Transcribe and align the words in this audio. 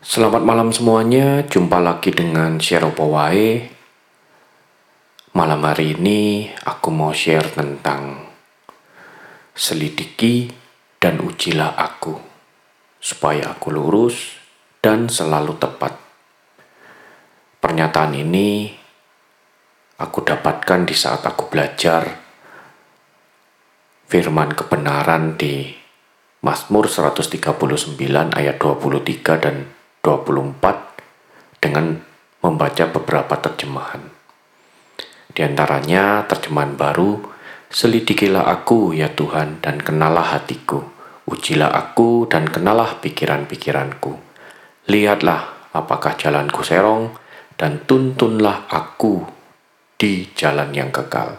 Selamat 0.00 0.40
malam 0.40 0.72
semuanya, 0.72 1.44
jumpa 1.44 1.76
lagi 1.76 2.08
dengan 2.08 2.56
Share. 2.56 2.88
Malam 5.36 5.60
hari 5.60 5.92
ini 5.92 6.48
aku 6.64 6.88
mau 6.88 7.12
share 7.12 7.52
tentang 7.52 8.24
selidiki 9.52 10.48
dan 10.96 11.20
ujilah 11.20 11.76
aku 11.76 12.16
supaya 12.96 13.52
aku 13.52 13.68
lurus 13.76 14.40
dan 14.80 15.12
selalu 15.12 15.60
tepat. 15.60 15.92
Pernyataan 17.60 18.16
ini 18.16 18.72
aku 20.00 20.24
dapatkan 20.24 20.80
di 20.88 20.96
saat 20.96 21.28
aku 21.28 21.52
belajar 21.52 22.08
firman 24.08 24.56
kebenaran 24.56 25.36
di 25.36 25.68
Mazmur 26.40 26.88
139 26.88 27.60
ayat 28.32 28.56
23 28.56 29.44
dan 29.44 29.76
24 30.00 31.60
dengan 31.60 32.00
membaca 32.40 32.84
beberapa 32.88 33.36
terjemahan. 33.36 34.00
Di 35.30 35.44
antaranya 35.44 36.24
terjemahan 36.24 36.74
baru, 36.74 37.20
Selidikilah 37.70 38.50
aku 38.50 38.90
ya 38.98 39.14
Tuhan 39.14 39.62
dan 39.62 39.78
kenalah 39.78 40.34
hatiku. 40.34 40.82
Ujilah 41.30 41.70
aku 41.70 42.26
dan 42.26 42.50
kenalah 42.50 42.98
pikiran-pikiranku. 42.98 44.18
Lihatlah 44.90 45.70
apakah 45.70 46.18
jalanku 46.18 46.66
serong 46.66 47.14
dan 47.54 47.86
tuntunlah 47.86 48.66
aku 48.66 49.22
di 49.94 50.34
jalan 50.34 50.74
yang 50.74 50.90
kekal. 50.90 51.38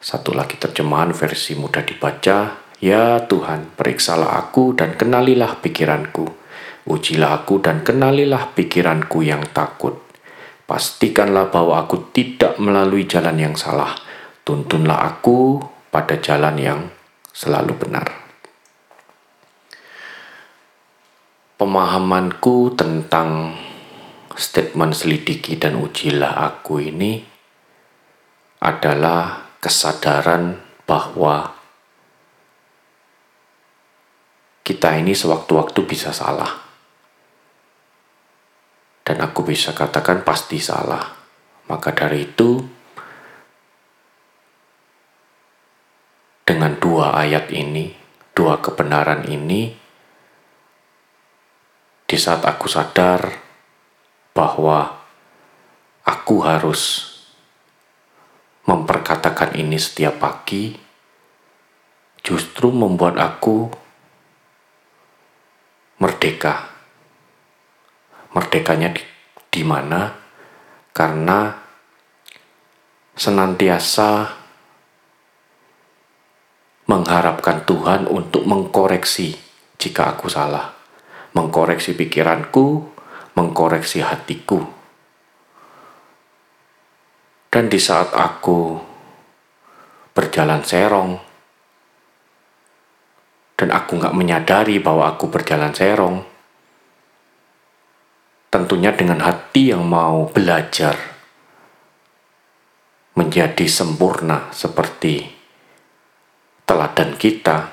Satu 0.00 0.32
lagi 0.32 0.56
terjemahan 0.56 1.12
versi 1.12 1.52
mudah 1.52 1.84
dibaca, 1.84 2.56
Ya 2.80 3.20
Tuhan, 3.28 3.76
periksalah 3.76 4.40
aku 4.40 4.72
dan 4.72 4.96
kenalilah 4.96 5.60
pikiranku 5.60 6.39
Ujilah 6.88 7.44
aku 7.44 7.60
dan 7.60 7.84
kenalilah 7.84 8.56
pikiranku 8.56 9.20
yang 9.20 9.44
takut. 9.52 10.00
Pastikanlah 10.64 11.52
bahwa 11.52 11.84
aku 11.84 12.08
tidak 12.14 12.56
melalui 12.56 13.04
jalan 13.04 13.36
yang 13.36 13.54
salah. 13.58 13.92
Tuntunlah 14.46 15.04
aku 15.04 15.60
pada 15.92 16.16
jalan 16.16 16.56
yang 16.56 16.80
selalu 17.36 17.76
benar. 17.76 18.06
Pemahamanku 21.60 22.72
tentang 22.72 23.52
statement 24.32 24.96
selidiki 24.96 25.60
dan 25.60 25.76
ujilah 25.76 26.48
aku 26.48 26.80
ini 26.80 27.20
adalah 28.64 29.52
kesadaran 29.60 30.56
bahwa 30.88 31.52
kita 34.64 34.96
ini 34.96 35.12
sewaktu-waktu 35.12 35.80
bisa 35.84 36.16
salah 36.16 36.69
dan 39.10 39.26
aku 39.26 39.42
bisa 39.42 39.74
katakan 39.74 40.22
pasti 40.22 40.62
salah. 40.62 41.02
Maka 41.66 41.90
dari 41.90 42.30
itu, 42.30 42.62
dengan 46.46 46.78
dua 46.78 47.18
ayat 47.18 47.50
ini, 47.50 47.90
dua 48.30 48.62
kebenaran 48.62 49.26
ini, 49.26 49.74
di 52.06 52.14
saat 52.14 52.46
aku 52.46 52.70
sadar 52.70 53.34
bahwa 54.30 54.94
aku 56.06 56.36
harus 56.46 57.10
memperkatakan 58.70 59.58
ini 59.58 59.74
setiap 59.74 60.22
pagi, 60.22 60.70
justru 62.22 62.70
membuat 62.70 63.18
aku 63.18 63.74
merdeka 65.98 66.69
merdekanya 68.34 68.94
di, 68.94 69.02
di 69.50 69.62
mana 69.66 70.14
karena 70.94 71.54
senantiasa 73.14 74.40
mengharapkan 76.90 77.62
Tuhan 77.62 78.10
untuk 78.10 78.42
mengkoreksi 78.46 79.38
jika 79.78 80.16
aku 80.16 80.26
salah, 80.26 80.74
mengkoreksi 81.32 81.94
pikiranku, 81.94 82.84
mengkoreksi 83.38 84.02
hatiku. 84.02 84.66
Dan 87.50 87.66
di 87.66 87.78
saat 87.82 88.14
aku 88.14 88.78
berjalan 90.14 90.62
serong, 90.62 91.18
dan 93.58 93.68
aku 93.74 93.98
nggak 93.98 94.16
menyadari 94.16 94.78
bahwa 94.78 95.10
aku 95.14 95.30
berjalan 95.30 95.74
serong, 95.74 96.29
tentunya 98.50 98.90
dengan 98.90 99.22
hati 99.22 99.70
yang 99.70 99.86
mau 99.86 100.26
belajar 100.26 100.98
menjadi 103.14 103.66
sempurna 103.70 104.50
seperti 104.50 105.30
teladan 106.66 107.14
kita, 107.14 107.70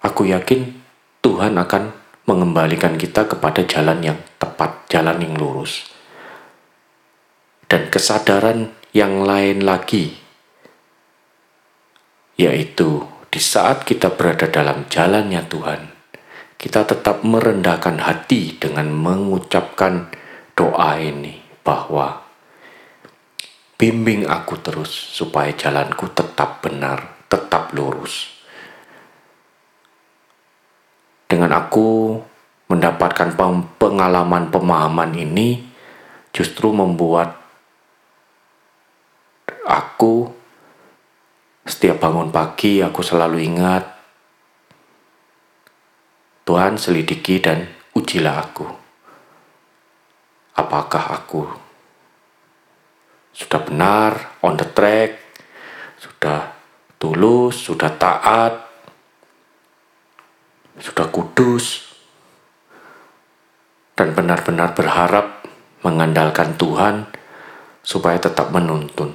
aku 0.00 0.32
yakin 0.32 0.80
Tuhan 1.20 1.60
akan 1.60 1.92
mengembalikan 2.24 2.96
kita 2.96 3.28
kepada 3.28 3.60
jalan 3.68 4.00
yang 4.00 4.18
tepat, 4.40 4.88
jalan 4.88 5.20
yang 5.20 5.36
lurus, 5.36 5.92
dan 7.68 7.92
kesadaran 7.92 8.72
yang 8.96 9.28
lain 9.28 9.60
lagi, 9.60 10.16
yaitu 12.40 13.04
di 13.28 13.40
saat 13.40 13.84
kita 13.84 14.08
berada 14.16 14.48
dalam 14.48 14.88
jalannya 14.88 15.44
Tuhan 15.44 15.97
kita 16.58 16.82
tetap 16.82 17.22
merendahkan 17.22 18.02
hati 18.02 18.58
dengan 18.58 18.90
mengucapkan 18.90 20.10
doa 20.58 20.98
ini 20.98 21.38
bahwa 21.62 22.26
bimbing 23.78 24.26
aku 24.26 24.58
terus 24.58 24.90
supaya 24.90 25.54
jalanku 25.54 26.10
tetap 26.10 26.58
benar, 26.58 27.22
tetap 27.30 27.70
lurus. 27.70 28.34
Dengan 31.30 31.54
aku 31.54 32.18
mendapatkan 32.66 33.38
pengalaman 33.78 34.50
pemahaman 34.50 35.14
ini 35.14 35.62
justru 36.34 36.74
membuat 36.74 37.38
aku 39.62 40.26
setiap 41.62 42.02
bangun 42.02 42.34
pagi 42.34 42.82
aku 42.82 43.04
selalu 43.04 43.44
ingat 43.44 43.97
Tuhan 46.48 46.80
selidiki 46.80 47.44
dan 47.44 47.68
ujilah 47.92 48.40
aku. 48.40 48.64
Apakah 50.56 51.20
aku 51.20 51.44
sudah 53.38 53.62
benar, 53.62 54.34
on 54.42 54.58
the 54.58 54.66
track, 54.66 55.14
sudah 55.94 56.58
tulus, 56.98 57.70
sudah 57.70 57.86
taat, 57.94 58.66
sudah 60.82 61.06
kudus, 61.14 61.94
dan 63.94 64.10
benar-benar 64.10 64.74
berharap 64.74 65.46
mengandalkan 65.86 66.58
Tuhan 66.58 67.06
supaya 67.86 68.18
tetap 68.18 68.50
menuntun. 68.50 69.14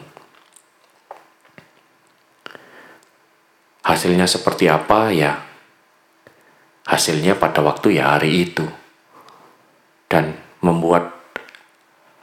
Hasilnya 3.83 4.23
seperti 4.23 4.71
apa 4.71 5.11
ya? 5.11 5.42
Hasilnya 6.83 7.39
pada 7.39 7.63
waktu 7.63 7.99
ya 7.99 8.15
hari 8.15 8.51
itu. 8.51 8.67
Dan 10.07 10.35
membuat 10.63 11.11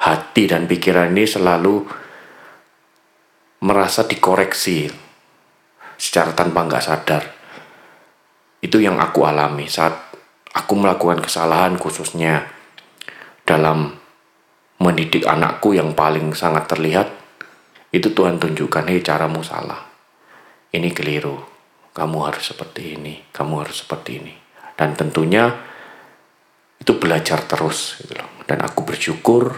hati 0.00 0.48
dan 0.48 0.64
pikiran 0.64 1.12
ini 1.12 1.28
selalu 1.28 1.84
merasa 3.60 4.08
dikoreksi 4.08 4.88
secara 6.00 6.32
tanpa 6.32 6.64
nggak 6.64 6.84
sadar. 6.84 7.22
Itu 8.60 8.80
yang 8.80 9.00
aku 9.00 9.24
alami 9.28 9.68
saat 9.68 9.96
aku 10.56 10.72
melakukan 10.76 11.20
kesalahan 11.24 11.76
khususnya 11.76 12.48
dalam 13.44 13.92
mendidik 14.80 15.28
anakku 15.28 15.76
yang 15.76 15.92
paling 15.92 16.32
sangat 16.32 16.68
terlihat 16.72 17.08
itu 17.92 18.14
Tuhan 18.14 18.40
tunjukkan 18.40 18.88
hei 18.88 19.04
caramu 19.04 19.44
salah. 19.44 19.90
Ini 20.70 20.94
keliru. 20.94 21.36
Kamu 21.90 22.22
harus 22.22 22.54
seperti 22.54 22.94
ini. 22.94 23.26
Kamu 23.34 23.66
harus 23.66 23.82
seperti 23.82 24.22
ini 24.22 24.39
dan 24.80 24.96
tentunya 24.96 25.52
itu 26.80 26.96
belajar 26.96 27.44
terus 27.44 28.00
gitu 28.00 28.16
loh. 28.16 28.40
dan 28.48 28.64
aku 28.64 28.80
bersyukur 28.88 29.52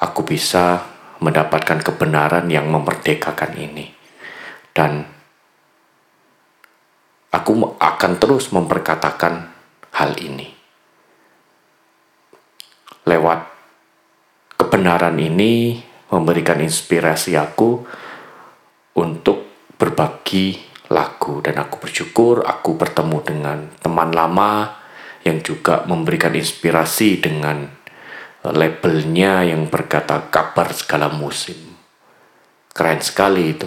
aku 0.00 0.24
bisa 0.24 0.80
mendapatkan 1.20 1.84
kebenaran 1.84 2.48
yang 2.48 2.72
memerdekakan 2.72 3.52
ini 3.52 3.92
dan 4.72 5.04
aku 7.28 7.52
akan 7.76 8.12
terus 8.16 8.48
memperkatakan 8.56 9.52
hal 9.92 10.16
ini 10.16 10.48
lewat 13.04 13.40
kebenaran 14.56 15.20
ini 15.20 15.84
memberikan 16.08 16.64
inspirasi 16.64 17.36
aku 17.36 17.84
untuk 18.96 19.44
berbagi 19.76 20.65
lagu 21.26 21.42
dan 21.42 21.58
aku 21.58 21.82
bersyukur 21.82 22.46
aku 22.46 22.78
bertemu 22.78 23.18
dengan 23.26 23.58
teman 23.82 24.14
lama 24.14 24.78
yang 25.26 25.42
juga 25.42 25.82
memberikan 25.82 26.30
inspirasi 26.30 27.18
dengan 27.18 27.66
eh, 28.46 28.52
labelnya 28.54 29.42
yang 29.42 29.66
berkata 29.66 30.30
kabar 30.30 30.70
segala 30.70 31.10
musim. 31.10 31.58
Keren 32.70 33.02
sekali 33.02 33.58
itu. 33.58 33.66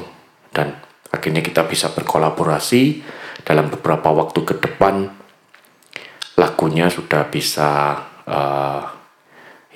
Dan 0.55 0.71
akhirnya 1.11 1.43
kita 1.43 1.67
bisa 1.67 1.91
berkolaborasi 1.91 3.03
dalam 3.43 3.67
beberapa 3.67 4.07
waktu 4.07 4.39
ke 4.39 4.55
depan 4.63 5.11
lagunya 6.39 6.87
sudah 6.87 7.27
bisa 7.27 7.99
uh, 8.23 8.83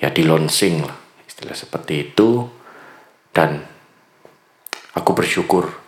ya 0.00 0.08
di 0.08 0.24
launching 0.24 0.80
lah 0.80 0.96
istilah 1.28 1.52
seperti 1.52 1.94
itu 2.08 2.48
dan 3.36 3.60
aku 4.96 5.10
bersyukur 5.12 5.83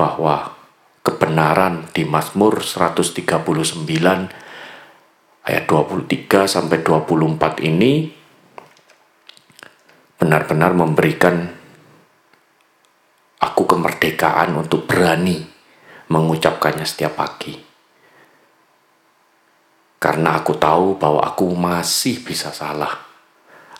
bahwa 0.00 0.56
kebenaran 1.04 1.92
di 1.92 2.08
Mazmur 2.08 2.64
139 2.64 3.84
ayat 5.44 5.64
23 5.68 6.48
sampai 6.48 6.80
24 6.80 7.60
ini 7.68 8.08
benar-benar 10.16 10.72
memberikan 10.72 11.52
aku 13.44 13.62
kemerdekaan 13.68 14.56
untuk 14.56 14.88
berani 14.88 15.44
mengucapkannya 16.08 16.88
setiap 16.88 17.20
pagi. 17.20 17.52
Karena 20.00 20.40
aku 20.40 20.56
tahu 20.56 20.96
bahwa 20.96 21.20
aku 21.28 21.52
masih 21.52 22.24
bisa 22.24 22.56
salah. 22.56 23.04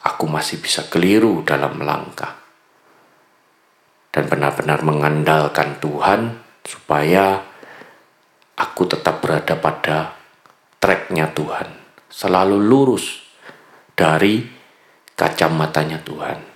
Aku 0.04 0.28
masih 0.28 0.60
bisa 0.60 0.84
keliru 0.92 1.40
dalam 1.48 1.80
melangkah. 1.80 2.49
Dan 4.10 4.26
benar-benar 4.26 4.82
mengandalkan 4.82 5.78
Tuhan 5.78 6.42
supaya 6.66 7.38
aku 8.58 8.82
tetap 8.90 9.22
berada 9.22 9.54
pada 9.54 10.18
tracknya 10.82 11.30
Tuhan. 11.30 11.70
Selalu 12.10 12.58
lurus 12.58 13.22
dari 13.94 14.42
kacamatanya 15.14 16.02
Tuhan. 16.02 16.49